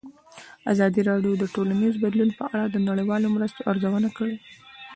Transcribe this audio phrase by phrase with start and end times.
[0.73, 4.35] ازادي راډیو د ټولنیز بدلون په اړه د نړیوالو مرستو ارزونه کړې.